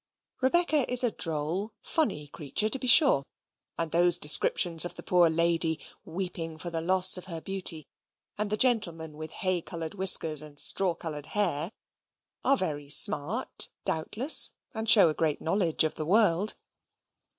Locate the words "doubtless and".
13.85-14.89